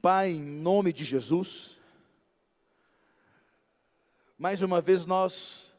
[0.00, 1.76] Pai, em nome de Jesus,
[4.38, 5.74] mais uma vez nós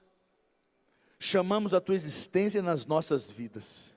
[1.17, 3.93] chamamos a tua existência nas nossas vidas.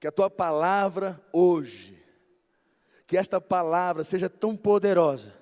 [0.00, 2.02] Que a tua palavra hoje,
[3.06, 5.32] que esta palavra seja tão poderosa,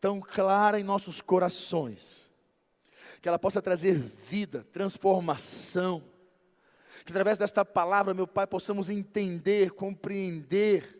[0.00, 2.30] tão clara em nossos corações,
[3.20, 6.02] que ela possa trazer vida, transformação,
[7.04, 10.99] que através desta palavra, meu Pai, possamos entender, compreender,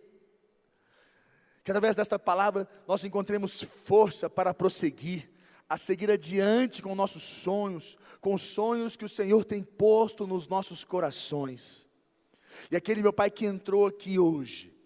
[1.71, 5.31] que através desta palavra nós encontremos força para prosseguir,
[5.69, 10.49] a seguir adiante com nossos sonhos, com os sonhos que o Senhor tem posto nos
[10.49, 11.87] nossos corações.
[12.73, 14.77] E aquele meu Pai que entrou aqui hoje,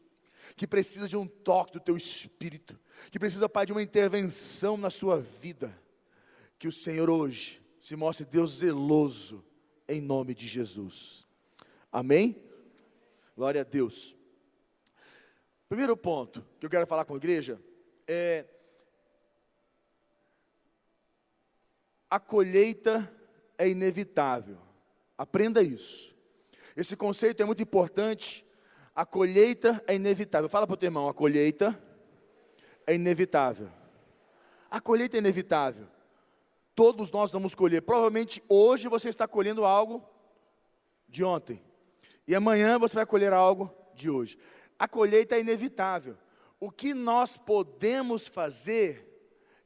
[0.56, 2.78] que precisa de um toque do teu espírito,
[3.11, 5.75] que precisa, Pai, de uma intervenção na sua vida,
[6.59, 9.42] que o Senhor hoje se mostre Deus zeloso,
[9.89, 11.27] em nome de Jesus.
[11.91, 12.37] Amém?
[13.34, 14.14] Glória a Deus.
[15.69, 17.61] Primeiro ponto que eu quero falar com a igreja
[18.07, 18.45] é
[22.11, 23.12] a colheita
[23.59, 24.59] é inevitável.
[25.17, 26.15] Aprenda isso.
[26.77, 28.45] Esse conceito é muito importante.
[28.95, 30.48] A colheita é inevitável.
[30.48, 31.77] Fala para o teu irmão, a colheita
[32.87, 33.69] é inevitável.
[34.71, 35.87] A colheita é inevitável.
[36.75, 37.83] Todos nós vamos colher.
[37.83, 40.03] Provavelmente hoje você está colhendo algo
[41.09, 41.62] de ontem.
[42.27, 44.39] E amanhã você vai colher algo de hoje.
[44.78, 46.17] A colheita é inevitável.
[46.61, 49.06] O que nós podemos fazer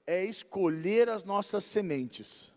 [0.06, 2.52] é escolher as nossas sementes.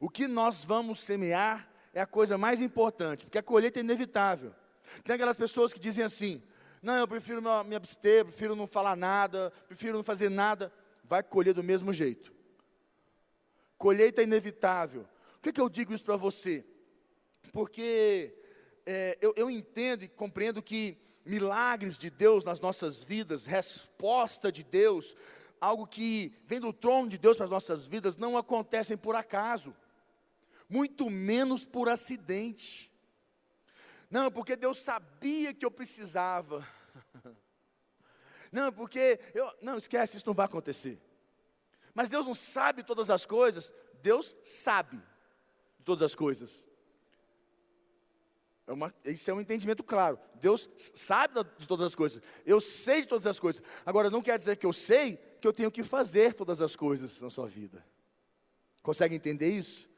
[0.00, 4.54] O que nós vamos semear é a coisa mais importante, porque a colheita é inevitável.
[5.02, 6.42] Tem aquelas pessoas que dizem assim:
[6.82, 10.72] não, eu prefiro me abster, prefiro não falar nada, prefiro não fazer nada.
[11.02, 12.34] Vai colher do mesmo jeito
[13.84, 15.06] colheita é inevitável.
[15.34, 16.64] Por que, que eu digo isso para você?
[17.52, 18.34] Porque
[18.86, 24.62] é, eu, eu entendo e compreendo que milagres de Deus nas nossas vidas, resposta de
[24.62, 25.14] Deus,
[25.60, 29.74] algo que vem do trono de Deus para as nossas vidas, não acontecem por acaso,
[30.68, 32.92] muito menos por acidente.
[34.10, 36.66] Não, porque Deus sabia que eu precisava.
[38.52, 41.02] Não, porque eu, não esquece, isso não vai acontecer.
[41.92, 45.02] Mas Deus não sabe todas as coisas, Deus sabe
[45.84, 46.64] todas as coisas.
[48.66, 50.18] É uma, isso é um entendimento claro.
[50.40, 52.22] Deus sabe de todas as coisas.
[52.46, 53.62] Eu sei de todas as coisas.
[53.84, 57.20] Agora, não quer dizer que eu sei que eu tenho que fazer todas as coisas
[57.20, 57.84] na sua vida.
[58.82, 59.88] Consegue entender isso?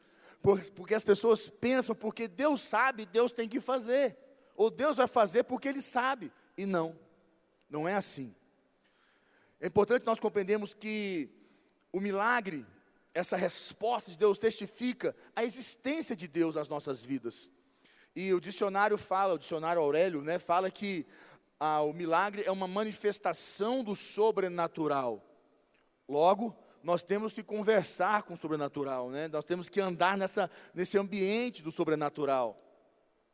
[0.75, 4.17] porque as pessoas pensam, porque Deus sabe, Deus tem que fazer.
[4.55, 6.33] Ou Deus vai fazer porque Ele sabe.
[6.57, 6.97] E não,
[7.69, 8.35] não é assim.
[9.61, 11.29] É importante nós compreendermos que
[11.93, 12.65] o milagre,
[13.13, 17.51] essa resposta de Deus testifica a existência de Deus nas nossas vidas.
[18.17, 21.07] E o dicionário fala, o dicionário Aurélio, né, fala que
[21.61, 25.23] ah, o milagre é uma manifestação do sobrenatural.
[26.09, 29.29] Logo, nós temos que conversar com o sobrenatural, né?
[29.29, 32.63] nós temos que andar nessa, nesse ambiente do sobrenatural.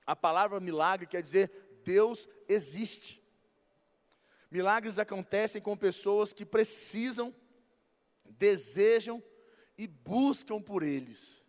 [0.06, 3.22] A palavra milagre quer dizer Deus existe.
[4.50, 7.34] Milagres acontecem com pessoas que precisam
[8.42, 9.22] desejam
[9.78, 11.41] e buscam por eles.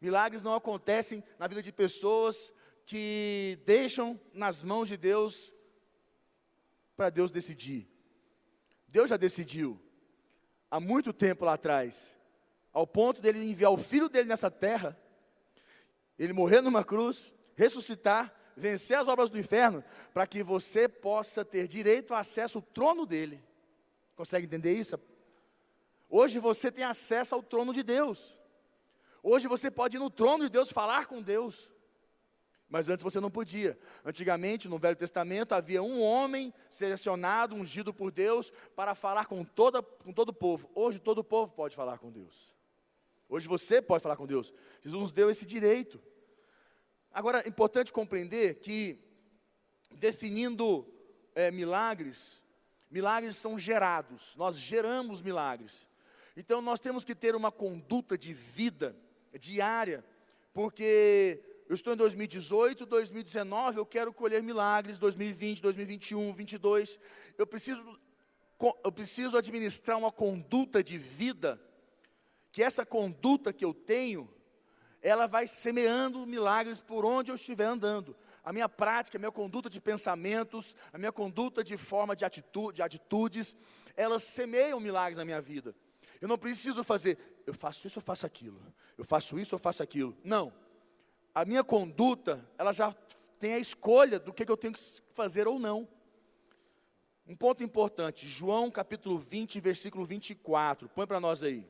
[0.00, 2.52] Milagres não acontecem na vida de pessoas
[2.84, 5.52] que deixam nas mãos de Deus
[6.96, 7.88] para Deus decidir.
[8.88, 9.80] Deus já decidiu
[10.70, 12.16] há muito tempo lá atrás,
[12.72, 14.98] ao ponto dele enviar o filho dele nessa terra,
[16.18, 19.84] ele morrer numa cruz, ressuscitar, vencer as obras do inferno,
[20.14, 23.42] para que você possa ter direito ao acesso ao trono dele.
[24.16, 24.98] Consegue entender isso?
[26.08, 28.39] Hoje você tem acesso ao trono de Deus.
[29.22, 31.72] Hoje você pode ir no trono de Deus falar com Deus.
[32.68, 33.76] Mas antes você não podia.
[34.04, 39.82] Antigamente, no Velho Testamento, havia um homem selecionado, ungido por Deus, para falar com, toda,
[39.82, 40.70] com todo o povo.
[40.74, 42.54] Hoje todo o povo pode falar com Deus.
[43.28, 44.54] Hoje você pode falar com Deus.
[44.82, 46.00] Jesus nos deu esse direito.
[47.12, 48.98] Agora, é importante compreender que,
[49.96, 50.86] definindo
[51.34, 52.44] é, milagres,
[52.88, 54.36] milagres são gerados.
[54.36, 55.88] Nós geramos milagres.
[56.36, 58.96] Então nós temos que ter uma conduta de vida
[59.38, 60.04] diária,
[60.52, 66.98] porque eu estou em 2018, 2019, eu quero colher milagres, 2020, 2021, 2022.
[67.38, 67.98] Eu preciso
[68.84, 71.58] eu preciso administrar uma conduta de vida
[72.52, 74.28] que essa conduta que eu tenho,
[75.00, 78.14] ela vai semeando milagres por onde eu estiver andando.
[78.44, 82.76] A minha prática, a minha conduta de pensamentos, a minha conduta de forma de, atitude,
[82.76, 83.56] de atitudes,
[83.96, 85.74] elas semeiam milagres na minha vida.
[86.20, 87.16] Eu não preciso fazer,
[87.50, 88.60] eu faço isso, eu faço aquilo.
[88.96, 90.16] Eu faço isso, eu faço aquilo.
[90.22, 90.52] Não.
[91.34, 92.92] A minha conduta, ela já
[93.40, 94.80] tem a escolha do que, que eu tenho que
[95.14, 95.88] fazer ou não.
[97.26, 100.88] Um ponto importante, João capítulo 20, versículo 24.
[100.90, 101.68] Põe para nós aí.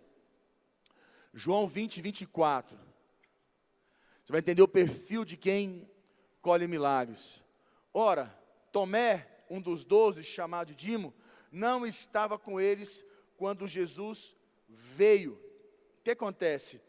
[1.32, 2.76] João 20, 24.
[2.76, 5.88] Você vai entender o perfil de quem
[6.42, 7.42] colhe milagres.
[7.92, 8.26] Ora,
[8.70, 11.14] Tomé, um dos doze, chamado Dimo,
[11.50, 13.04] não estava com eles
[13.36, 14.36] quando Jesus
[14.68, 15.49] veio.
[16.00, 16.80] O que acontece?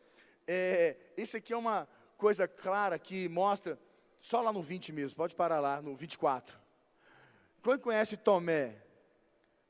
[0.47, 1.87] É, isso aqui é uma
[2.17, 3.77] coisa clara que mostra,
[4.21, 6.57] só lá no 20 mesmo, pode parar lá, no 24.
[7.61, 8.81] Quem conhece Tomé?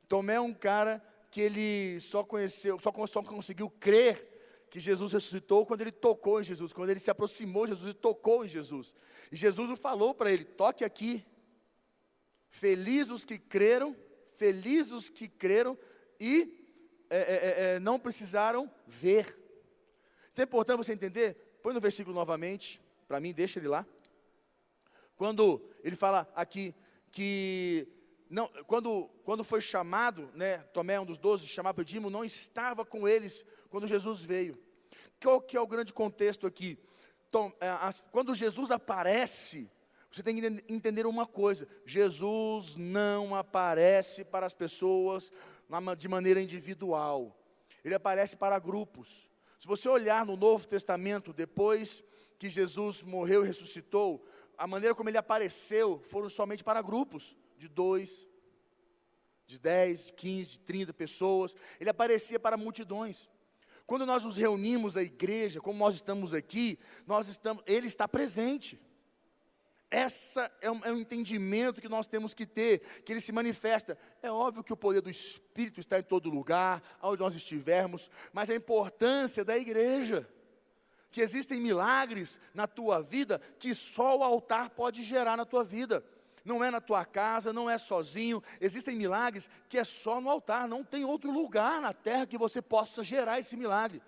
[0.08, 4.30] Tomé é um cara que ele só conheceu, só, só conseguiu crer
[4.70, 7.98] que Jesus ressuscitou quando ele tocou em Jesus, quando ele se aproximou de Jesus e
[7.98, 8.96] tocou em Jesus.
[9.32, 11.26] E Jesus falou para ele: toque aqui.
[12.50, 13.96] Felizes os que creram,
[14.36, 15.78] felizes os que creram
[16.20, 16.61] e
[17.12, 19.38] é, é, é, é, não precisaram ver.
[20.32, 23.86] Então é importante você entender, põe no versículo novamente, para mim, deixa ele lá.
[25.18, 26.74] Quando ele fala aqui
[27.12, 27.86] que
[28.30, 32.86] não, quando, quando foi chamado, né, Tomé, um dos doze, chamado por Dimo, não estava
[32.86, 34.58] com eles quando Jesus veio.
[35.22, 36.80] Qual que é o grande contexto aqui?
[37.30, 39.70] Tom, é, as, quando Jesus aparece,
[40.12, 45.32] você tem que entender uma coisa: Jesus não aparece para as pessoas
[45.98, 47.38] de maneira individual,
[47.84, 49.32] ele aparece para grupos.
[49.58, 52.04] Se você olhar no Novo Testamento, depois
[52.38, 54.26] que Jesus morreu e ressuscitou,
[54.58, 58.28] a maneira como ele apareceu foram somente para grupos de dois,
[59.46, 61.56] de dez, de quinze, de trinta pessoas.
[61.80, 63.30] Ele aparecia para multidões.
[63.86, 68.80] Quando nós nos reunimos a igreja, como nós estamos aqui, nós estamos, ele está presente.
[69.92, 73.98] Essa é um, é um, entendimento que nós temos que ter, que ele se manifesta.
[74.24, 78.50] É óbvio que o poder do Espírito está em todo lugar, onde nós estivermos, mas
[78.50, 80.26] a importância da igreja
[81.12, 86.02] que existem milagres na tua vida que só o altar pode gerar na tua vida.
[86.46, 88.42] Não é na tua casa, não é sozinho.
[88.62, 92.62] Existem milagres que é só no altar, não tem outro lugar na terra que você
[92.62, 94.02] possa gerar esse milagre.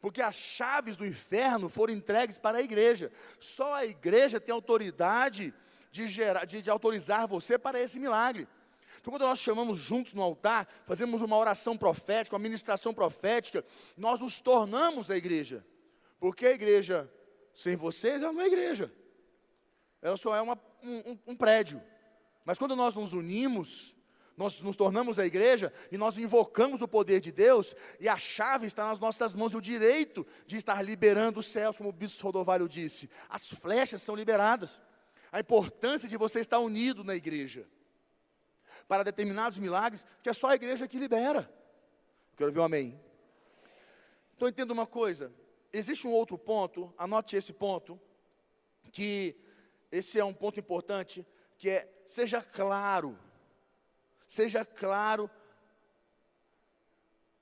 [0.00, 3.10] Porque as chaves do inferno foram entregues para a igreja.
[3.40, 5.52] Só a igreja tem autoridade
[5.90, 8.46] de, gerar, de, de autorizar você para esse milagre.
[9.00, 13.64] Então, quando nós chamamos juntos no altar, fazemos uma oração profética, uma ministração profética,
[13.96, 15.64] nós nos tornamos a igreja.
[16.18, 17.10] Porque a igreja
[17.56, 18.92] sem vocês, ela não é igreja.
[20.02, 21.82] Ela só é uma, um, um prédio.
[22.44, 23.95] Mas quando nós nos unimos,
[24.36, 28.66] nós nos tornamos a igreja e nós invocamos o poder de Deus, e a chave
[28.66, 32.68] está nas nossas mãos, o direito de estar liberando os céus, como o bispo Rodovalho
[32.68, 33.08] disse.
[33.28, 34.80] As flechas são liberadas.
[35.32, 37.66] A importância de você estar unido na igreja.
[38.86, 41.50] Para determinados milagres, que é só a igreja que libera.
[42.36, 43.00] Quero ver um amém.
[44.34, 45.32] Então entenda uma coisa,
[45.72, 47.98] existe um outro ponto, anote esse ponto,
[48.92, 49.34] que
[49.90, 53.18] esse é um ponto importante, que é, seja claro,
[54.26, 55.30] seja claro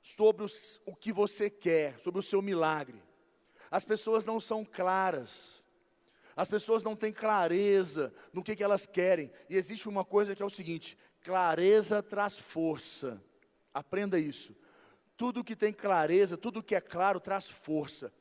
[0.03, 3.03] sobre os, o que você quer, sobre o seu milagre.
[3.71, 5.65] As pessoas não são claras,
[6.37, 10.43] as pessoas não têm clareza no que, que elas querem, e existe uma coisa que
[10.43, 13.23] é o seguinte: clareza traz força,
[13.73, 14.55] aprenda isso.
[15.17, 18.13] Tudo que tem clareza, tudo que é claro traz força.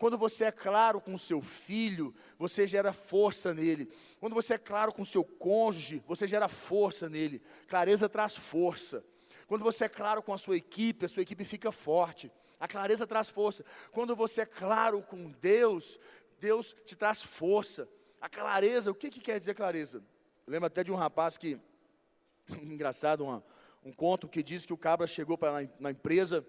[0.00, 3.86] Quando você é claro com seu filho, você gera força nele.
[4.18, 7.42] Quando você é claro com seu cônjuge, você gera força nele.
[7.68, 9.04] Clareza traz força.
[9.46, 12.32] Quando você é claro com a sua equipe, a sua equipe fica forte.
[12.58, 13.62] A clareza traz força.
[13.92, 15.98] Quando você é claro com Deus,
[16.38, 17.86] Deus te traz força.
[18.22, 19.98] A clareza, o que, que quer dizer clareza?
[20.46, 21.60] Eu lembro até de um rapaz que,
[22.48, 23.44] engraçado, uma,
[23.84, 26.42] um conto que diz que o cabra chegou para na empresa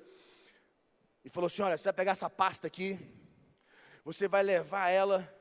[1.25, 2.98] e falou assim: Olha, você vai pegar essa pasta aqui,
[4.03, 5.31] você vai levar ela,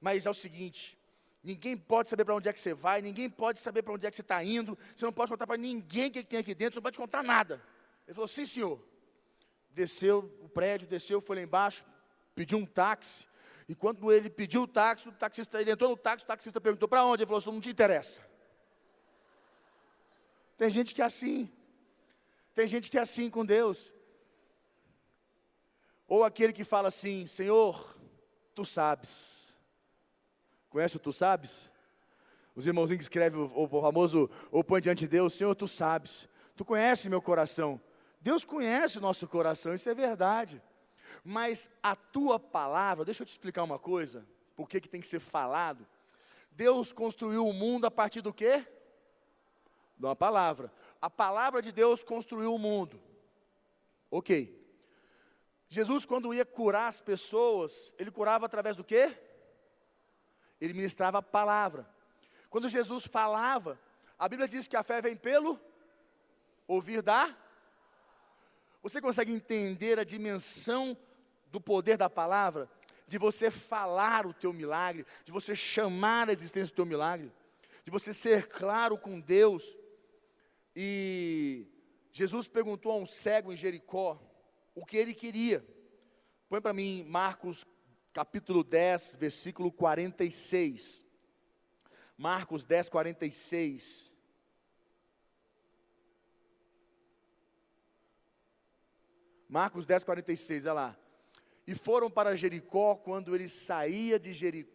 [0.00, 0.98] mas é o seguinte:
[1.42, 4.10] ninguém pode saber para onde é que você vai, ninguém pode saber para onde é
[4.10, 6.74] que você está indo, você não pode contar para ninguém o que tem aqui dentro,
[6.74, 7.62] você não pode contar nada.
[8.06, 8.80] Ele falou: sim, senhor.
[9.72, 11.84] Desceu o prédio, desceu, foi lá embaixo,
[12.34, 13.28] pediu um táxi.
[13.68, 16.88] E quando ele pediu o táxi, o taxista, ele entrou no táxi, o taxista perguntou
[16.88, 17.22] para onde?
[17.22, 18.20] Ele falou: isso não te interessa.
[20.56, 21.48] Tem gente que é assim.
[22.52, 23.94] Tem gente que é assim com Deus.
[26.10, 27.96] Ou aquele que fala assim: Senhor,
[28.52, 29.56] tu sabes.
[30.68, 31.70] Conhece o tu sabes?
[32.52, 36.28] Os irmãozinhos que escrevem o, o famoso ou põe diante de Deus: Senhor, tu sabes.
[36.56, 37.80] Tu conhece meu coração.
[38.20, 40.60] Deus conhece o nosso coração, isso é verdade.
[41.24, 44.26] Mas a tua palavra, deixa eu te explicar uma coisa,
[44.56, 45.86] por que, que tem que ser falado.
[46.50, 48.66] Deus construiu o mundo a partir do quê?
[49.96, 50.72] De uma palavra.
[51.00, 53.00] A palavra de Deus construiu o mundo.
[54.10, 54.59] Ok.
[55.72, 59.16] Jesus, quando ia curar as pessoas, ele curava através do quê?
[60.60, 61.88] Ele ministrava a palavra.
[62.50, 63.80] Quando Jesus falava,
[64.18, 65.58] A Bíblia diz que a fé vem pelo
[66.66, 67.34] ouvir da.
[68.82, 70.98] Você consegue entender a dimensão
[71.52, 72.68] do poder da palavra?
[73.06, 77.32] De você falar o teu milagre, de você chamar a existência do teu milagre,
[77.84, 79.76] de você ser claro com Deus.
[80.74, 81.66] E
[82.10, 84.20] Jesus perguntou a um cego em Jericó
[84.80, 85.62] o que ele queria.
[86.48, 87.66] Põe para mim Marcos
[88.14, 91.04] capítulo 10, versículo 46.
[92.16, 94.14] Marcos 10, 46.
[99.46, 100.98] Marcos 10, 46, olha lá.
[101.66, 104.72] E foram para Jericó quando ele saía de Jericó.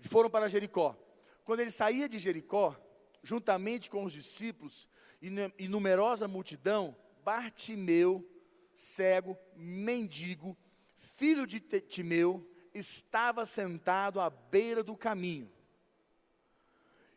[0.00, 0.98] Foram para Jericó.
[1.44, 2.76] Quando ele saía de Jericó,
[3.22, 4.86] juntamente com os discípulos
[5.20, 6.94] e numerosa multidão,
[7.24, 8.28] Bartimeu,
[8.74, 10.56] cego, mendigo,
[10.94, 15.50] filho de Timeu, estava sentado à beira do caminho.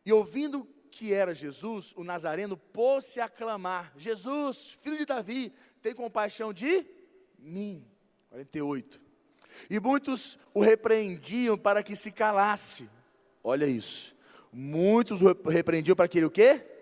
[0.05, 5.93] E ouvindo que era Jesus, o Nazareno pôs-se a clamar: Jesus, filho de Davi, tem
[5.93, 6.85] compaixão de
[7.37, 7.85] mim.
[8.29, 9.01] 48.
[9.69, 12.89] E muitos o repreendiam para que se calasse.
[13.43, 14.15] Olha isso.
[14.51, 16.74] Muitos o repreendiam para que ele o quê?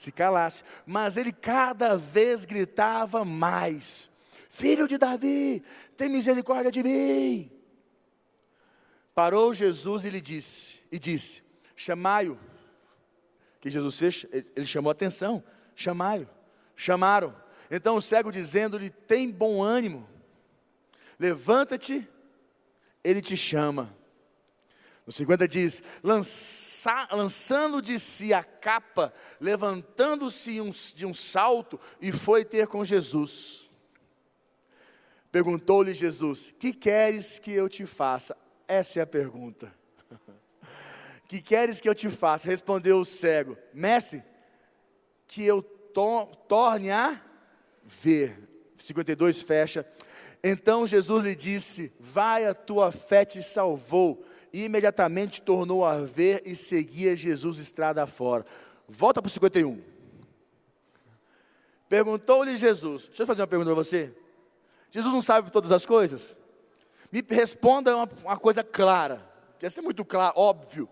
[0.00, 0.62] Se calasse.
[0.86, 4.08] Mas ele cada vez gritava mais:
[4.48, 5.62] Filho de Davi,
[5.94, 7.52] tem misericórdia de mim.
[9.14, 11.42] Parou Jesus e lhe disse, e disse:
[11.76, 12.38] Chamai-o.
[13.60, 14.26] Que Jesus fez,
[14.56, 15.44] ele chamou a atenção.
[15.76, 16.26] Chamai-o.
[16.74, 17.36] Chamaram.
[17.70, 20.08] Então o cego dizendo-lhe: Tem bom ânimo.
[21.18, 22.08] Levanta-te,
[23.04, 23.94] ele te chama.
[25.10, 30.52] No 50 diz: Lança, lançando de si a capa, levantando-se
[30.94, 33.68] de um salto e foi ter com Jesus.
[35.32, 38.36] Perguntou-lhe Jesus: Que queres que eu te faça?
[38.68, 39.74] Essa é a pergunta.
[41.26, 42.46] que queres que eu te faça?
[42.48, 44.22] Respondeu o cego: Mestre,
[45.26, 47.20] que eu to torne a
[47.82, 48.48] ver.
[48.76, 49.84] 52 fecha.
[50.40, 54.24] Então Jesus lhe disse: Vai, a tua fé te salvou.
[54.52, 58.44] E imediatamente tornou a ver e seguia Jesus estrada fora.
[58.88, 59.80] Volta para o 51.
[61.88, 64.14] Perguntou-lhe Jesus: Deixa eu fazer uma pergunta para você.
[64.90, 66.36] Jesus não sabe todas as coisas?
[67.12, 69.28] Me responda uma, uma coisa clara.
[69.58, 70.88] Deve ser muito claro, óbvio.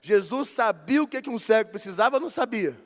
[0.00, 2.78] Jesus sabia o que, que um cego precisava ou não sabia?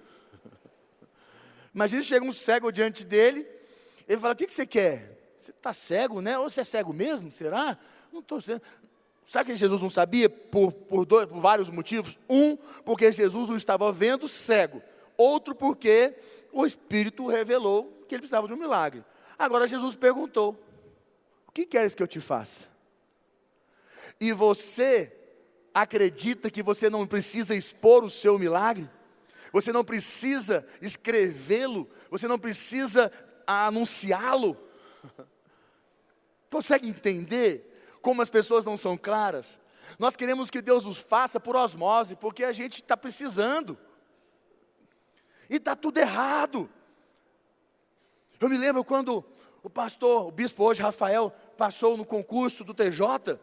[1.75, 3.47] Imagina chega um cego diante dele,
[4.09, 5.17] ele fala: O que, que você quer?
[5.39, 6.39] Você está cego, né?
[6.39, 7.31] Ou você é cego mesmo?
[7.31, 7.79] Será?
[8.13, 8.63] Não estou sendo.
[9.29, 10.31] Sabe que Jesus não sabia?
[10.31, 12.19] Por, por, dois, por vários motivos.
[12.31, 14.83] Um, porque Jesus o estava vendo cego.
[15.19, 16.15] Outro, porque
[16.51, 19.05] o Espírito revelou que ele precisava de um milagre.
[19.39, 20.59] Agora Jesus perguntou:
[21.47, 22.69] O que queres que eu te faça?
[24.19, 25.15] E você
[25.75, 28.89] acredita que você não precisa expor o seu milagre?
[29.53, 31.87] Você não precisa escrevê-lo?
[32.11, 33.13] Você não precisa
[33.47, 34.57] anunciá-lo?
[36.49, 37.68] Consegue entender
[38.09, 39.61] como as pessoas não são claras?
[39.99, 43.77] Nós queremos que Deus nos faça por osmose, porque a gente está precisando.
[45.51, 46.71] E está tudo errado.
[48.41, 49.23] Eu me lembro quando
[49.63, 53.39] o pastor, o bispo hoje, Rafael, passou no concurso do TJ,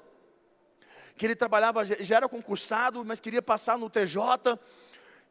[1.15, 4.57] que ele trabalhava, já era concursado, mas queria passar no TJ.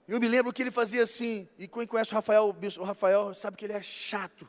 [0.07, 2.85] Eu me lembro que ele fazia assim, e quem conhece o Rafael, o, bispo, o
[2.85, 4.49] Rafael sabe que ele é chato.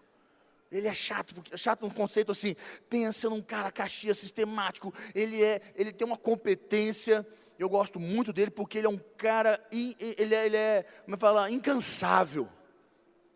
[0.72, 2.56] Ele é chato, porque chato no conceito assim,
[2.90, 7.26] pensa num cara caxias sistemático, ele é, ele tem uma competência,
[7.58, 11.20] eu gosto muito dele porque ele é um cara, ele é, ele é como é
[11.20, 12.50] falar, incansável.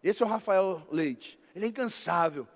[0.03, 1.39] Esse é o Rafael Leite.
[1.55, 2.47] Ele é incansável.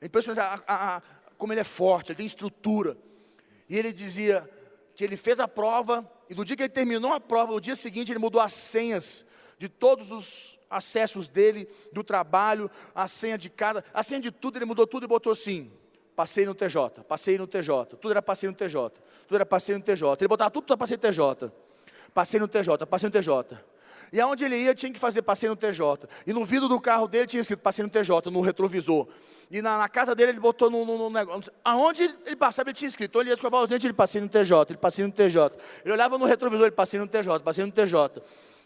[0.00, 1.02] É impressionante a, a, a,
[1.36, 2.96] como ele é forte, ele tem estrutura.
[3.68, 4.48] E ele dizia
[4.94, 7.74] que ele fez a prova, e do dia que ele terminou a prova, o dia
[7.74, 9.24] seguinte ele mudou as senhas
[9.58, 14.58] de todos os acessos dele, do trabalho, a senha de cada, a senha de tudo,
[14.58, 15.70] ele mudou tudo e botou assim:
[16.16, 18.90] passei no TJ, passei no TJ, tudo era passei no TJ,
[19.26, 20.16] tudo era passei no TJ.
[20.20, 21.52] Ele botava tudo para passei no TJ,
[22.14, 23.72] passei no TJ, passei no TJ.
[24.12, 25.82] E aonde ele ia tinha que fazer passeio no TJ.
[26.26, 29.08] E no vidro do carro dele tinha escrito passeio no TJ, no retrovisor.
[29.50, 31.50] E na, na casa dele ele botou no, no, no, negócio.
[31.64, 33.10] Aonde ele passava ele tinha escrito.
[33.10, 35.38] Então ele ia escovar os dentes, ele passeio no TJ, ele passeio no TJ.
[35.82, 38.22] Ele olhava no retrovisor, ele passeio no TJ, passeio no TJ.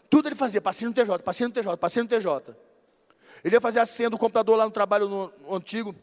[0.09, 2.55] Tudo ele fazia, passeio no TJ, passeio no TJ, passeio no TJ.
[3.43, 5.95] Ele ia fazer a senha do computador lá no trabalho no, no antigo,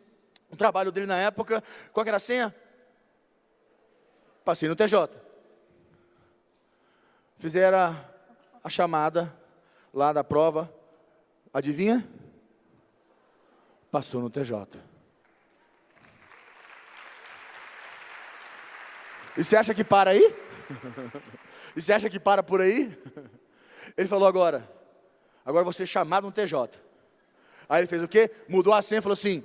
[0.50, 1.62] o trabalho dele na época.
[1.92, 2.54] Qual era a senha?
[4.44, 5.08] Passei no TJ.
[7.38, 7.96] Fizeram
[8.62, 9.34] a chamada
[9.92, 10.72] lá da prova,
[11.52, 12.06] adivinha?
[13.90, 14.80] Passou no TJ.
[19.36, 20.34] E você acha que para aí?
[21.76, 22.96] E você acha que para por aí?
[23.96, 24.68] Ele falou agora:
[25.44, 26.70] Agora você é chamado no TJ.
[27.68, 28.30] Aí ele fez o quê?
[28.48, 29.44] Mudou a senha e falou assim: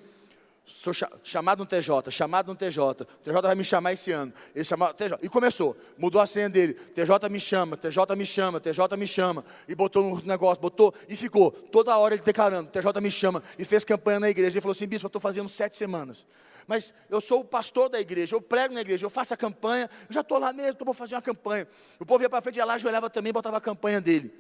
[0.72, 2.80] Sou chamado no TJ, chamado no TJ.
[2.80, 4.32] O TJ vai me chamar esse ano.
[4.54, 5.18] Ele chamou TJ.
[5.24, 5.76] E começou.
[5.98, 6.76] Mudou a senha dele.
[6.76, 9.44] TJ me chama, TJ me chama, TJ me chama.
[9.68, 11.52] E botou no negócio, botou e ficou.
[11.52, 13.42] Toda hora ele declarando, TJ me chama.
[13.58, 14.52] E fez campanha na igreja.
[14.52, 16.26] Ele falou assim: Bispo, eu estou fazendo sete semanas.
[16.68, 19.90] Mas eu sou o pastor da igreja, eu prego na igreja, eu faço a campanha,
[20.08, 21.68] eu já estou lá mesmo, então vou fazer uma campanha.
[22.00, 24.32] O povo ia para frente, ia lá, ajoelhava também, botava a campanha dele.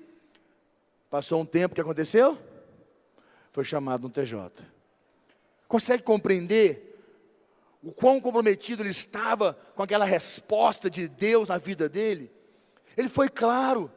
[1.09, 2.37] Passou um tempo, o que aconteceu?
[3.51, 4.78] Foi chamado no TJ.
[5.69, 6.99] Consegue compreender
[7.83, 12.31] o quão comprometido ele estava com aquela resposta de Deus na vida dele?
[12.97, 13.89] Ele foi claro.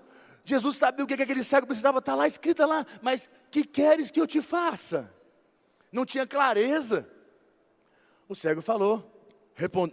[0.44, 4.20] Jesus sabia o que aquele cego precisava, está lá escrita lá, mas que queres que
[4.20, 5.10] eu te faça?
[5.90, 7.08] Não tinha clareza.
[8.28, 9.10] O cego falou,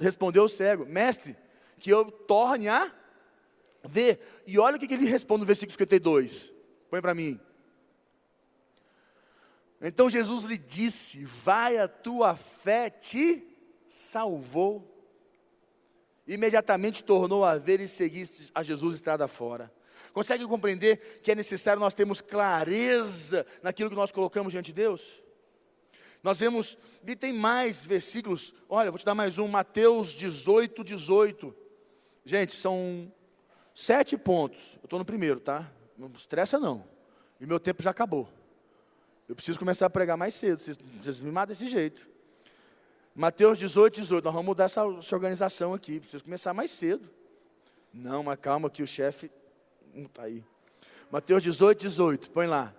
[0.01, 1.37] respondeu o cego, mestre,
[1.79, 2.91] que eu torne a
[3.87, 4.19] ver.
[4.45, 6.51] E olha o que ele responde no versículo 52.
[6.89, 7.39] Põe para mim.
[9.81, 13.47] Então Jesus lhe disse: Vai, a tua fé te
[13.87, 14.95] salvou.
[16.27, 19.73] Imediatamente tornou a ver e seguir a Jesus estrada fora.
[20.13, 25.21] Consegue compreender que é necessário nós termos clareza naquilo que nós colocamos diante de Deus?
[26.21, 31.55] Nós vemos, e tem mais versículos, olha, vou te dar mais um, Mateus 18, 18.
[32.25, 33.11] Gente, são
[33.73, 34.75] sete pontos.
[34.75, 35.71] Eu estou no primeiro, tá?
[35.97, 36.85] Não estressa não.
[37.39, 38.27] E meu tempo já acabou.
[39.29, 42.09] Eu preciso começar a pregar mais cedo, vocês, vocês me matam desse jeito.
[43.13, 47.07] Mateus 18, 18, nós vamos mudar essa, essa organização aqui, preciso começar mais cedo.
[47.93, 49.29] Não, mas calma que o chefe
[49.93, 50.43] não está aí.
[51.11, 52.73] Mateus 18, 18, põe lá.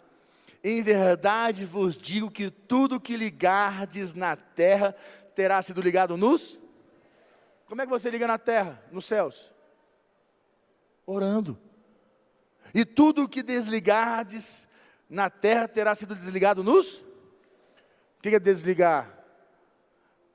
[0.64, 4.92] Em verdade vos digo que tudo que ligardes na terra
[5.36, 6.58] terá sido ligado nos.
[7.66, 9.54] Como é que você liga na terra, nos céus?
[11.06, 11.56] Orando.
[12.74, 14.68] E tudo que desligardes
[15.10, 16.98] na terra terá sido desligado nos?
[16.98, 19.18] O que é desligar?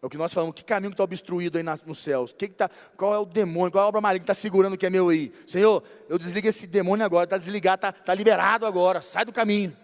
[0.02, 2.34] É o que nós falamos, que caminho está obstruído aí nos céus?
[2.34, 4.78] Que que tá, qual é o demônio, qual é a obra maligna que está segurando
[4.78, 5.34] que é meu aí?
[5.48, 9.76] Senhor, eu desligo esse demônio agora, está desligado, está tá liberado agora, sai do caminho.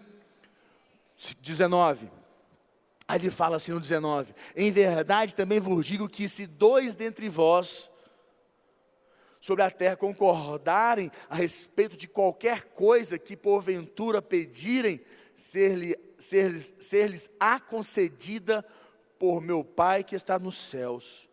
[1.40, 2.10] 19.
[3.08, 7.28] Aí ele fala assim no 19: Em verdade também vos digo que se dois dentre
[7.28, 7.90] vós
[9.42, 15.00] sobre a terra concordarem a respeito de qualquer coisa que porventura pedirem,
[15.34, 18.64] ser-lhes ser, ser a concedida
[19.18, 21.28] por meu Pai que está nos céus.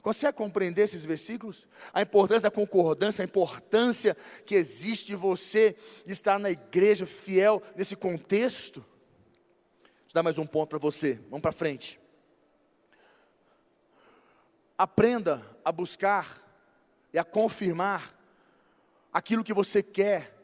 [0.00, 1.68] Consegue compreender esses versículos?
[1.92, 7.94] A importância da concordância, a importância que existe de você estar na igreja fiel nesse
[7.94, 8.80] contexto?
[8.80, 12.00] Vou dar mais um ponto para você, vamos para frente.
[14.78, 16.41] Aprenda a buscar
[17.12, 18.14] e a confirmar
[19.12, 20.36] aquilo que você quer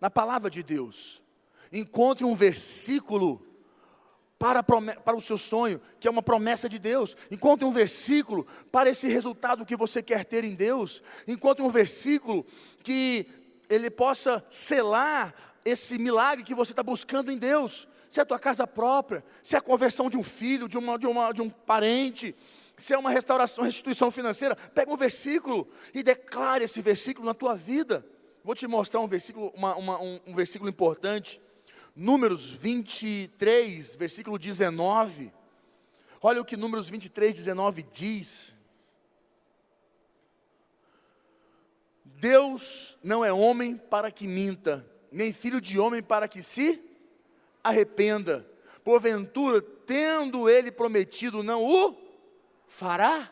[0.00, 1.22] na palavra de Deus.
[1.72, 3.46] Encontre um versículo
[4.38, 7.14] para, para o seu sonho, que é uma promessa de Deus.
[7.30, 11.02] Encontre um versículo para esse resultado que você quer ter em Deus.
[11.28, 12.46] Encontre um versículo
[12.82, 13.26] que
[13.68, 17.86] ele possa selar esse milagre que você está buscando em Deus.
[18.08, 20.98] Se é a tua casa própria, se é a conversão de um filho, de, uma,
[20.98, 22.34] de, uma, de um parente,
[22.80, 27.54] se é uma restauração, restituição financeira, pega um versículo e declare esse versículo na tua
[27.54, 28.04] vida.
[28.42, 31.40] Vou te mostrar um versículo, uma, uma, um, um versículo importante.
[31.94, 35.30] Números 23, versículo 19.
[36.22, 38.54] Olha o que Números 23, 19 diz.
[42.04, 46.80] Deus não é homem para que minta, nem filho de homem para que se
[47.62, 48.46] arrependa.
[48.82, 52.09] Porventura, tendo ele prometido, não o
[52.70, 53.28] fará?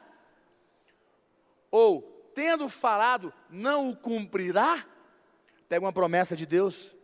[1.70, 2.03] Ou,
[2.35, 4.85] tendo falado, não o cumprirá?
[5.68, 6.96] Pega uma promessa de Deus,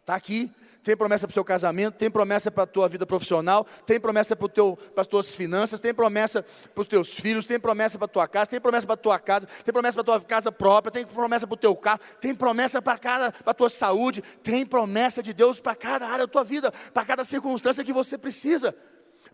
[0.00, 0.50] está aqui.
[0.82, 4.34] Tem promessa para o seu casamento, tem promessa para a tua vida profissional, tem promessa
[4.34, 8.08] para, para as tuas finanças, tem promessa para os teus filhos, tem promessa para a
[8.08, 10.90] tua casa, tem promessa para a tua casa, tem promessa para a tua casa própria,
[10.90, 12.98] tem promessa para o teu carro, tem promessa para
[13.44, 17.24] a tua saúde, tem promessa de Deus para cada área da tua vida, para cada
[17.24, 18.74] circunstância que você precisa.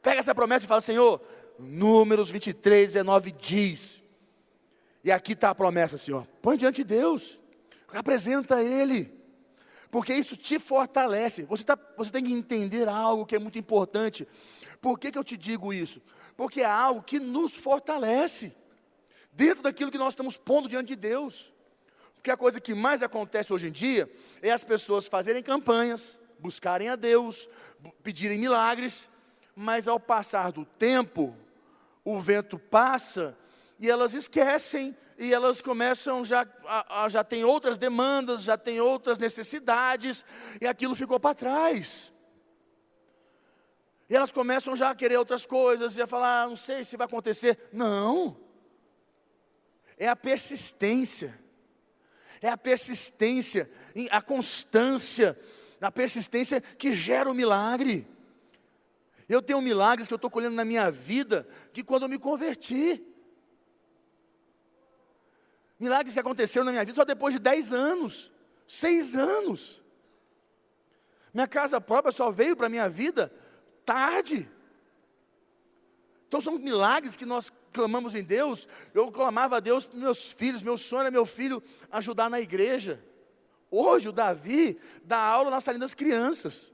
[0.02, 1.20] Pega essa promessa e fala, Senhor,
[1.58, 4.02] Números 23, 19 diz.
[5.02, 6.26] E aqui está a promessa, Senhor.
[6.40, 7.38] Põe diante de Deus.
[7.92, 9.12] Apresenta Ele.
[9.90, 11.44] Porque isso te fortalece.
[11.44, 14.26] Você, tá, você tem que entender algo que é muito importante.
[14.80, 16.02] Por que, que eu te digo isso?
[16.36, 18.52] Porque é algo que nos fortalece.
[19.32, 21.52] Dentro daquilo que nós estamos pondo diante de Deus.
[22.14, 24.10] Porque a coisa que mais acontece hoje em dia
[24.42, 27.48] é as pessoas fazerem campanhas, buscarem a Deus,
[28.02, 29.08] pedirem milagres,
[29.54, 31.36] mas ao passar do tempo,
[32.04, 33.36] o vento passa
[33.78, 38.80] e elas esquecem e elas começam já a, a, já tem outras demandas, já tem
[38.80, 40.24] outras necessidades,
[40.60, 42.12] e aquilo ficou para trás.
[44.08, 46.96] E elas começam já a querer outras coisas, e a falar, ah, não sei se
[46.96, 47.58] vai acontecer.
[47.72, 48.36] Não.
[49.96, 51.38] É a persistência.
[52.42, 53.70] É a persistência,
[54.10, 55.38] a constância,
[55.80, 58.06] a persistência que gera o milagre.
[59.28, 63.02] Eu tenho milagres que eu estou colhendo na minha vida, que quando eu me converti.
[65.78, 68.32] Milagres que aconteceram na minha vida só depois de 10 anos,
[68.66, 69.82] 6 anos.
[71.32, 73.32] Minha casa própria só veio para a minha vida
[73.84, 74.48] tarde.
[76.28, 78.68] Então são milagres que nós clamamos em Deus.
[78.92, 83.02] Eu clamava a Deus para meus filhos, meu sonho era meu filho ajudar na igreja.
[83.70, 86.73] Hoje o Davi dá aula na salinha das crianças.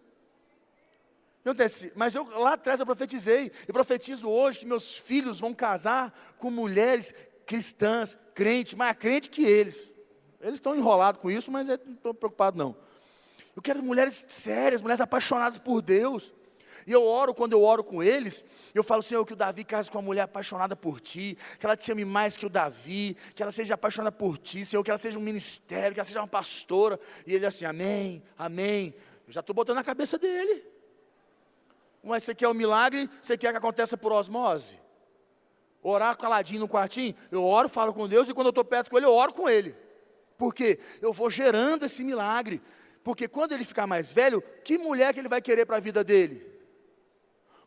[1.44, 6.12] Acontece, mas eu lá atrás eu profetizei, e profetizo hoje que meus filhos vão casar
[6.37, 7.14] com mulheres
[7.46, 9.90] cristãs, crentes, mais crente que eles.
[10.40, 12.76] Eles estão enrolados com isso, mas eu não estou preocupado não.
[13.57, 16.33] Eu quero mulheres sérias, mulheres apaixonadas por Deus.
[16.87, 19.90] E eu oro, quando eu oro com eles, eu falo, Senhor, que o Davi case
[19.90, 23.42] com uma mulher apaixonada por Ti, que ela te ame mais que o Davi, que
[23.42, 26.29] ela seja apaixonada por Ti, Senhor, que ela seja um ministério, que ela seja uma
[26.29, 26.98] pastora.
[27.26, 28.94] E ele assim, amém, amém.
[29.26, 30.64] Eu já estou botando na cabeça dele.
[32.03, 34.79] Mas você quer um milagre, você quer que aconteça por osmose?
[35.83, 38.97] Orar caladinho no quartinho, eu oro, falo com Deus, e quando eu estou perto com
[38.97, 39.75] Ele, eu oro com Ele.
[40.37, 42.63] Porque eu vou gerando esse milagre.
[43.03, 46.05] Porque quando ele ficar mais velho, que mulher que ele vai querer para a vida
[46.05, 46.47] dele?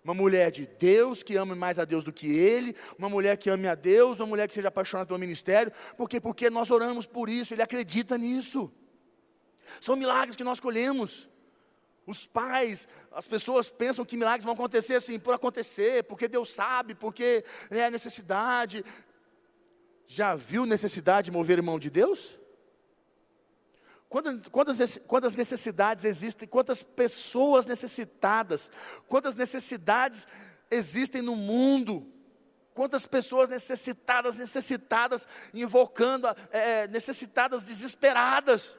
[0.03, 3.49] Uma mulher de Deus, que ame mais a Deus do que ele, uma mulher que
[3.49, 7.29] ame a Deus, uma mulher que seja apaixonada pelo ministério, porque porque nós oramos por
[7.29, 8.71] isso, ele acredita nisso.
[9.79, 11.29] São milagres que nós colhemos.
[12.05, 16.93] Os pais, as pessoas pensam que milagres vão acontecer assim, por acontecer, porque Deus sabe,
[16.93, 18.83] porque é necessidade.
[20.05, 22.37] Já viu necessidade de mover mão de Deus?
[24.09, 28.69] Quantas, quantas, necessidades existem, quantas pessoas necessitadas,
[29.07, 30.27] quantas necessidades
[30.69, 32.05] existem no mundo,
[32.75, 38.77] quantas pessoas necessitadas, necessitadas, invocando, é, necessitadas, desesperadas,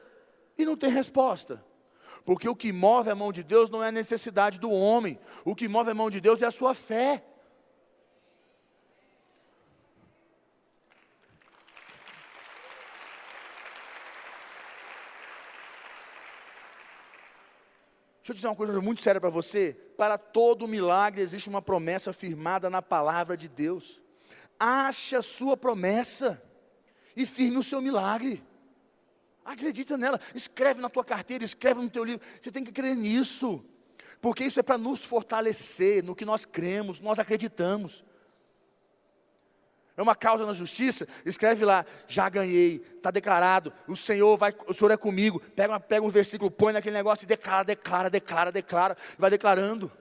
[0.56, 1.60] e não tem resposta.
[2.24, 5.54] Porque o que move a mão de Deus não é a necessidade do homem, o
[5.54, 7.22] que move a mão de Deus é a sua fé.
[18.24, 19.76] Deixa eu dizer uma coisa muito séria para você.
[19.98, 24.00] Para todo milagre existe uma promessa firmada na palavra de Deus.
[24.58, 26.42] Ache a sua promessa
[27.14, 28.42] e firme o seu milagre.
[29.44, 32.24] Acredita nela, escreve na tua carteira, escreve no teu livro.
[32.40, 33.62] Você tem que crer nisso,
[34.20, 38.02] porque isso é para nos fortalecer no que nós cremos, nós acreditamos.
[39.96, 44.74] É uma causa na justiça, escreve lá, já ganhei, está declarado, o Senhor vai, o
[44.74, 45.38] Senhor é comigo.
[45.54, 49.92] Pega, uma, pega um versículo, põe naquele negócio e declara, declara, declara, declara, vai declarando.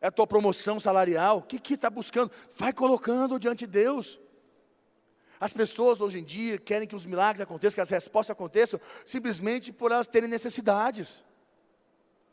[0.00, 2.30] É a tua promoção salarial, o que está buscando?
[2.56, 4.20] Vai colocando diante de Deus.
[5.40, 9.72] As pessoas hoje em dia querem que os milagres aconteçam, que as respostas aconteçam, simplesmente
[9.72, 11.22] por elas terem necessidades.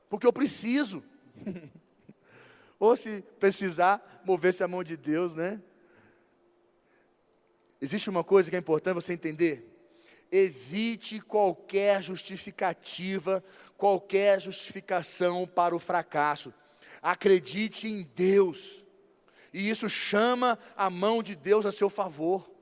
[0.10, 1.04] Porque eu preciso.
[2.80, 5.62] Ou se precisar, mover-se a mão de Deus, né?
[7.80, 9.72] Existe uma coisa que é importante você entender.
[10.32, 13.44] Evite qualquer justificativa,
[13.78, 16.54] qualquer justificação para o fracasso.
[17.02, 18.84] Acredite em Deus.
[19.54, 22.55] E isso chama a mão de Deus a seu favor.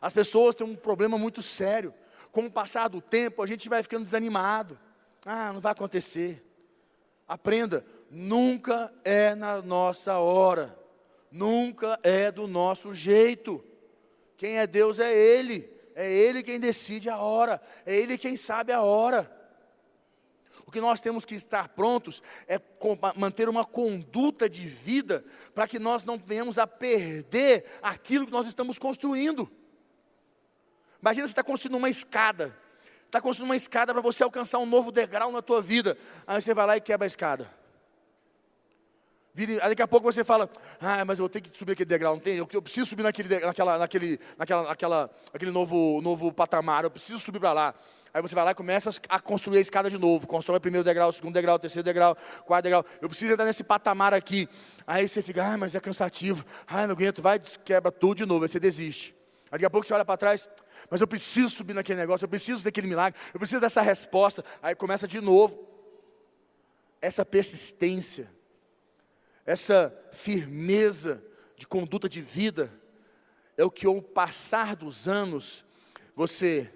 [0.00, 1.94] As pessoas têm um problema muito sério.
[2.30, 4.78] Com o passar do tempo, a gente vai ficando desanimado.
[5.24, 6.44] Ah, não vai acontecer.
[7.28, 10.78] Aprenda, nunca é na nossa hora,
[11.30, 13.64] nunca é do nosso jeito.
[14.36, 18.72] Quem é Deus é Ele, é Ele quem decide a hora, é Ele quem sabe
[18.72, 19.30] a hora.
[20.66, 22.60] O que nós temos que estar prontos é
[23.16, 28.46] manter uma conduta de vida para que nós não venhamos a perder aquilo que nós
[28.46, 29.50] estamos construindo.
[31.02, 32.56] Imagina você está construindo uma escada,
[33.06, 35.98] está construindo uma escada para você alcançar um novo degrau na tua vida.
[36.24, 37.50] Aí você vai lá e quebra a escada.
[39.34, 42.36] Daqui a pouco você fala, ah, mas eu ter que subir aquele degrau, não tem?
[42.36, 47.18] Eu, eu preciso subir naquele, naquela, naquele, naquela, naquela, aquele novo, novo patamar, eu preciso
[47.18, 47.74] subir para lá.
[48.12, 50.26] Aí você vai lá e começa a construir a escada de novo.
[50.26, 52.84] Constrói o primeiro degrau, o segundo degrau, o terceiro degrau, o quarto degrau.
[53.00, 54.46] Eu preciso entrar nesse patamar aqui.
[54.86, 56.44] Aí você fica, ah, mas é cansativo.
[56.66, 59.21] Ah, não aguento, vai, quebra tudo de novo, aí você desiste.
[59.52, 60.50] Daqui a pouco você olha para trás,
[60.90, 64.42] mas eu preciso subir naquele negócio, eu preciso daquele milagre, eu preciso dessa resposta.
[64.62, 65.68] Aí começa de novo.
[67.02, 68.30] Essa persistência,
[69.44, 71.22] essa firmeza
[71.54, 72.72] de conduta de vida,
[73.54, 75.66] é o que ao passar dos anos,
[76.16, 76.72] você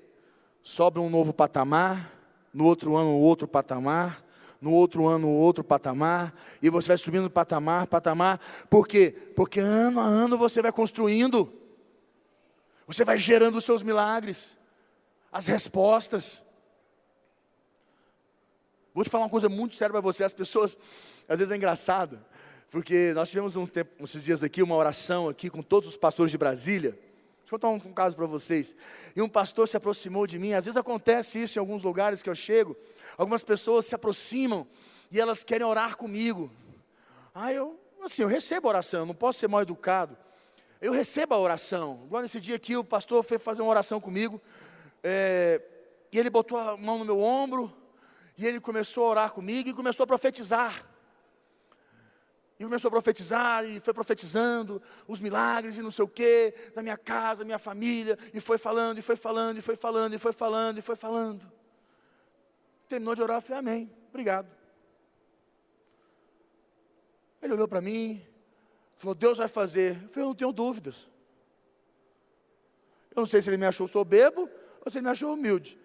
[0.62, 2.12] sobe um novo patamar,
[2.52, 4.22] no outro ano outro patamar,
[4.60, 9.14] no outro ano outro patamar, e você vai subindo patamar, patamar, por quê?
[9.34, 11.65] Porque ano a ano você vai construindo,
[12.86, 14.56] você vai gerando os seus milagres,
[15.32, 16.42] as respostas.
[18.94, 20.78] Vou te falar uma coisa muito séria para você, as pessoas,
[21.28, 22.18] às vezes é engraçado,
[22.70, 26.30] porque nós tivemos um tempo, esses dias aqui, uma oração aqui com todos os pastores
[26.30, 26.92] de Brasília.
[27.46, 28.74] Deixa eu contar um, um caso para vocês.
[29.14, 30.52] E um pastor se aproximou de mim.
[30.52, 32.76] Às vezes acontece isso em alguns lugares que eu chego.
[33.16, 34.66] Algumas pessoas se aproximam
[35.12, 36.50] e elas querem orar comigo.
[37.32, 40.16] Ah, eu, assim, eu recebo oração, eu não posso ser mal educado.
[40.80, 42.02] Eu recebo a oração.
[42.04, 44.40] Igual nesse dia aqui, o pastor fez fazer uma oração comigo.
[45.02, 45.62] É,
[46.12, 47.72] e ele botou a mão no meu ombro.
[48.36, 50.86] E ele começou a orar comigo e começou a profetizar.
[52.58, 56.82] E começou a profetizar, e foi profetizando os milagres e não sei o quê, da
[56.82, 60.32] minha casa, minha família, e foi falando, e foi falando, e foi falando, e foi
[60.32, 61.52] falando, e foi falando.
[62.88, 64.48] Terminou de orar, eu falei, amém, obrigado.
[67.42, 68.26] Ele olhou para mim,
[68.96, 70.00] falou, Deus vai fazer.
[70.02, 71.08] Eu falei, eu não tenho dúvidas.
[73.10, 74.48] Eu não sei se ele me achou soberbo,
[74.84, 75.78] ou se ele me achou humilde,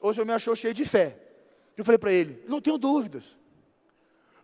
[0.00, 1.18] ou se ele me achou cheio de fé.
[1.76, 3.36] Eu falei para ele, não tenho dúvidas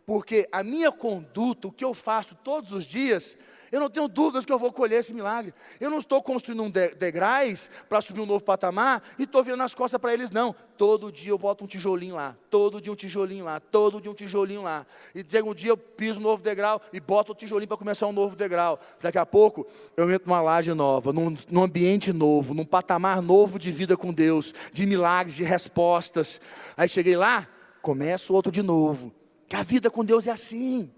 [0.08, 3.36] porque a minha conduta, o que eu faço todos os dias,
[3.70, 5.52] eu não tenho dúvidas que eu vou colher esse milagre.
[5.78, 9.74] Eu não estou construindo um degraus para subir um novo patamar e estou virando as
[9.74, 10.54] costas para eles, não.
[10.78, 14.14] Todo dia eu boto um tijolinho lá, todo dia um tijolinho lá, todo dia um
[14.14, 14.86] tijolinho lá.
[15.14, 18.06] E chega um dia eu piso um novo degrau e boto o tijolinho para começar
[18.06, 18.80] um novo degrau.
[19.02, 23.58] Daqui a pouco eu entro numa laje nova, num, num ambiente novo, num patamar novo
[23.58, 26.40] de vida com Deus, de milagres, de respostas.
[26.78, 27.46] Aí cheguei lá,
[27.82, 29.17] começo outro de novo
[29.48, 30.92] que a vida com Deus é assim.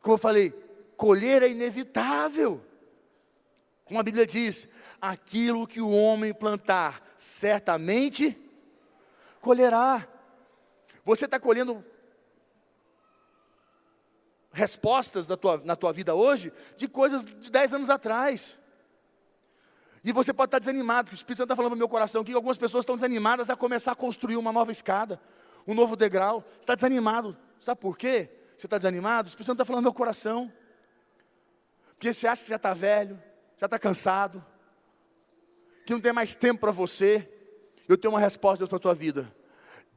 [0.00, 0.50] Como eu falei,
[0.96, 2.62] colher é inevitável.
[3.84, 4.68] Como a Bíblia diz,
[5.00, 8.36] aquilo que o homem plantar, certamente
[9.40, 10.06] colherá.
[11.04, 11.84] Você está colhendo
[14.52, 18.58] respostas tua, na tua vida hoje de coisas de 10 anos atrás.
[20.04, 22.32] E você pode estar desanimado, porque o Espírito Santo está falando no meu coração que
[22.32, 25.20] algumas pessoas estão desanimadas a começar a construir uma nova escada
[25.66, 26.44] um novo degrau.
[26.52, 27.36] Você está desanimado.
[27.58, 28.30] Sabe por quê?
[28.56, 29.26] Você está desanimado?
[29.26, 30.52] O Espírito Santo está falando no meu coração.
[31.90, 33.22] Porque você acha que já está velho,
[33.58, 34.44] já está cansado,
[35.86, 37.28] que não tem mais tempo para você.
[37.88, 39.30] Eu tenho uma resposta, para a tua vida.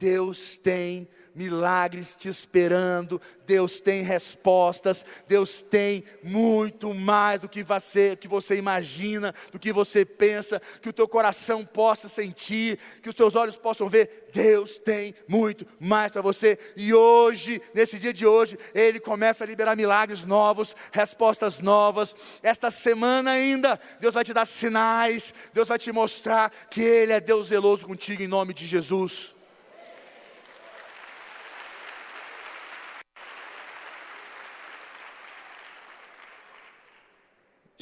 [0.03, 8.13] Deus tem milagres te esperando, Deus tem respostas, Deus tem muito mais do que você,
[8.17, 13.15] que você imagina, do que você pensa, que o teu coração possa sentir, que os
[13.15, 14.29] teus olhos possam ver.
[14.33, 16.59] Deus tem muito mais para você.
[16.75, 22.13] E hoje, nesse dia de hoje, Ele começa a liberar milagres novos, respostas novas.
[22.43, 27.21] Esta semana ainda, Deus vai te dar sinais, Deus vai te mostrar que Ele é
[27.21, 29.33] Deus zeloso contigo em nome de Jesus.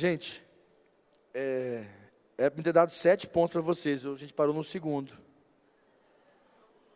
[0.02, 0.44] Gente,
[1.32, 1.86] é,
[2.36, 5.14] é me ter dado sete pontos para vocês, a gente parou no segundo.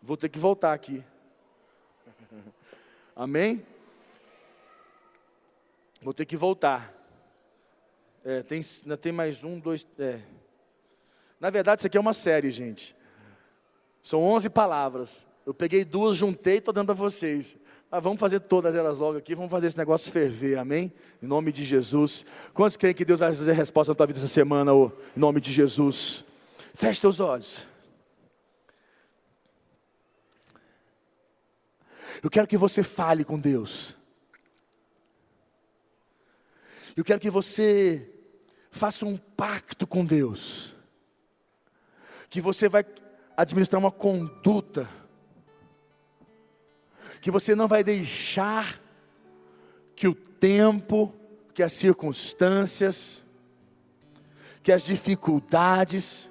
[0.01, 1.03] Vou ter que voltar aqui.
[3.15, 3.63] Amém?
[6.01, 6.91] Vou ter que voltar.
[8.23, 9.85] É, tem, ainda tem mais um, dois.
[9.99, 10.19] É.
[11.39, 12.95] Na verdade, isso aqui é uma série, gente.
[14.01, 15.27] São onze palavras.
[15.45, 17.55] Eu peguei duas, juntei e estou dando para vocês.
[17.91, 20.91] Ah, vamos fazer todas elas logo aqui, vamos fazer esse negócio ferver, amém?
[21.21, 22.25] Em nome de Jesus.
[22.53, 25.19] Quantos creem que Deus vai fazer a resposta na tua vida essa semana, oh, em
[25.19, 26.25] nome de Jesus?
[26.73, 27.65] Feche teus olhos.
[32.23, 33.95] Eu quero que você fale com Deus.
[36.97, 38.09] Eu quero que você
[38.71, 40.73] faça um pacto com Deus.
[42.29, 42.83] Que você vai
[43.37, 44.89] administrar uma conduta
[47.25, 48.79] que você não vai deixar
[49.95, 51.11] que o tempo,
[51.55, 53.23] que as circunstâncias,
[54.61, 56.29] que as dificuldades,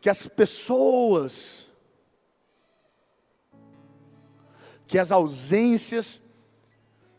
[0.00, 1.68] que as pessoas,
[4.86, 6.22] que as ausências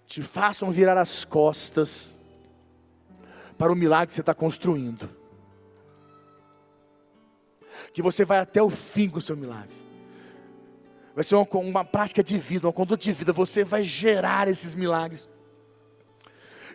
[0.06, 2.14] te façam virar as costas
[3.58, 5.10] para o milagre que você está construindo.
[7.92, 9.79] Que você vai até o fim com o seu milagre.
[11.20, 13.34] Vai ser uma, uma prática de vida, uma conduta de vida.
[13.34, 15.28] Você vai gerar esses milagres.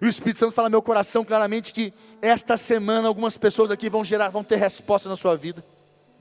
[0.03, 3.89] E o Espírito Santo fala no meu coração claramente que esta semana algumas pessoas aqui
[3.89, 5.65] vão gerar, vão ter resposta na sua vida.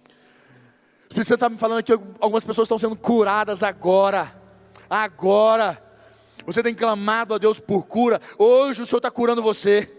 [0.08, 4.34] O Espírito Santo está me falando que algumas pessoas estão sendo curadas agora.
[4.90, 5.84] Agora.
[6.46, 8.22] Você tem clamado a Deus por cura.
[8.38, 9.92] Hoje o Senhor está curando você.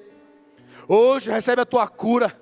[0.88, 2.34] Hoje recebe a tua cura.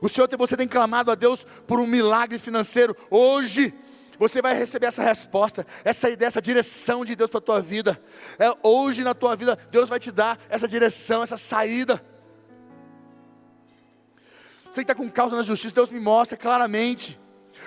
[0.00, 2.96] O Senhor, você tem clamado a Deus por um milagre financeiro.
[3.10, 3.74] Hoje
[4.18, 8.00] você vai receber essa resposta, essa ideia, essa direção de Deus para a tua vida.
[8.38, 12.02] É, hoje na tua vida, Deus vai te dar essa direção, essa saída.
[14.64, 17.18] Você que está com causa na justiça, Deus me mostra claramente.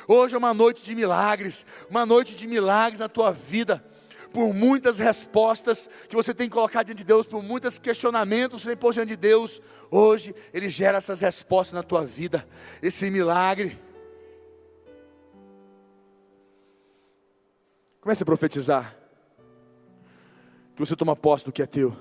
[0.07, 3.83] Hoje é uma noite de milagres, uma noite de milagres na tua vida
[4.31, 8.63] por muitas respostas que você tem que colocar diante de Deus, por muitos questionamentos que
[8.63, 9.61] você tem que pôr diante de Deus.
[9.89, 12.47] Hoje Ele gera essas respostas na tua vida,
[12.81, 13.77] esse milagre.
[18.01, 18.97] Comece a profetizar.
[20.75, 21.95] Que você toma posse do que é teu.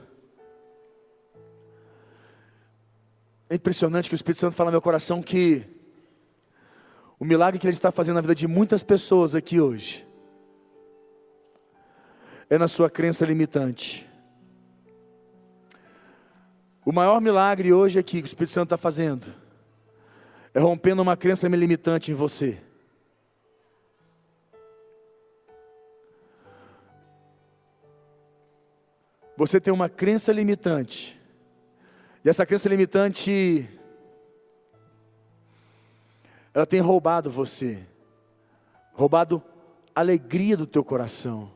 [3.50, 5.66] É impressionante que o Espírito Santo fala no meu coração que
[7.18, 10.06] o milagre que Ele está fazendo na vida de muitas pessoas aqui hoje
[12.48, 14.08] é na sua crença limitante.
[16.84, 19.26] O maior milagre hoje aqui que o Espírito Santo está fazendo
[20.54, 22.58] é rompendo uma crença limitante em você.
[29.40, 31.18] Você tem uma crença limitante,
[32.22, 33.66] e essa crença limitante,
[36.52, 37.82] ela tem roubado você,
[38.92, 39.42] roubado
[39.94, 41.50] a alegria do teu coração.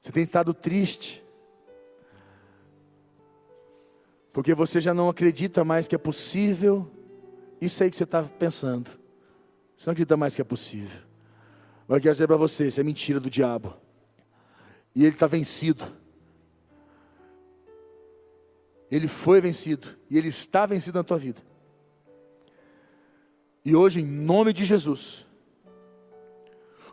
[0.00, 1.24] Você tem estado triste.
[4.32, 6.90] Porque você já não acredita mais que é possível
[7.60, 8.90] isso aí que você está pensando.
[9.76, 11.00] Você não acredita mais que é possível.
[11.86, 13.80] Mas eu quero dizer para você, isso é mentira do diabo.
[14.94, 15.84] E ele está vencido.
[18.90, 19.88] Ele foi vencido.
[20.10, 21.40] E ele está vencido na tua vida.
[23.64, 25.26] E hoje, em nome de Jesus,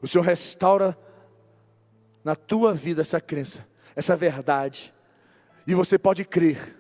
[0.01, 0.97] o Senhor restaura
[2.23, 4.93] na tua vida essa crença, essa verdade.
[5.65, 6.79] E você pode crer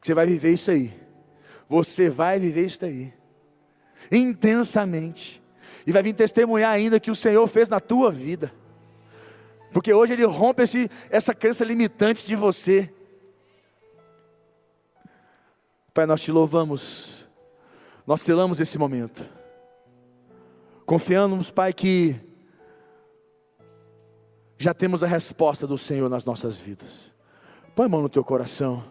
[0.00, 0.92] você vai viver isso aí.
[1.68, 3.12] Você vai viver isso aí.
[4.10, 5.42] Intensamente.
[5.86, 8.52] E vai vir testemunhar ainda que o Senhor fez na tua vida.
[9.72, 12.92] Porque hoje Ele rompe esse, essa crença limitante de você.
[15.94, 17.28] Pai, nós te louvamos.
[18.06, 19.26] Nós selamos esse momento.
[20.86, 22.16] Confiamos, Pai, que
[24.58, 27.12] já temos a resposta do Senhor nas nossas vidas.
[27.74, 28.84] Põe a mão no teu coração.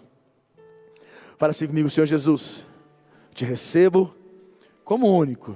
[1.38, 2.65] Fala assim comigo, Senhor Jesus.
[3.34, 4.15] Te recebo
[4.84, 5.56] como único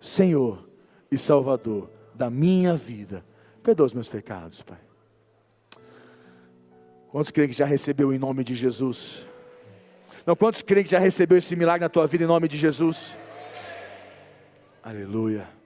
[0.00, 0.66] Senhor
[1.10, 3.24] e Salvador da minha vida.
[3.70, 4.80] Perdoa os meus pecados, Pai.
[7.12, 9.24] Quantos creem que já recebeu em nome de Jesus?
[10.26, 13.16] Não, quantos creem que já recebeu esse milagre na tua vida em nome de Jesus?
[14.82, 15.59] Aleluia.